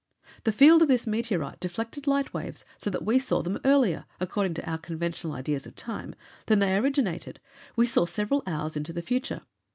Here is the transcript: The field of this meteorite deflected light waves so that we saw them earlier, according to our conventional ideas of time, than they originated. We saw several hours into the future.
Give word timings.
The 0.45 0.51
field 0.51 0.81
of 0.81 0.87
this 0.87 1.05
meteorite 1.05 1.59
deflected 1.59 2.07
light 2.07 2.33
waves 2.33 2.65
so 2.79 2.89
that 2.89 3.05
we 3.05 3.19
saw 3.19 3.43
them 3.43 3.59
earlier, 3.63 4.05
according 4.19 4.55
to 4.55 4.67
our 4.67 4.79
conventional 4.79 5.33
ideas 5.33 5.67
of 5.67 5.75
time, 5.75 6.15
than 6.47 6.57
they 6.57 6.75
originated. 6.75 7.39
We 7.75 7.85
saw 7.85 8.07
several 8.07 8.41
hours 8.47 8.75
into 8.75 8.93
the 8.93 9.03
future. 9.03 9.41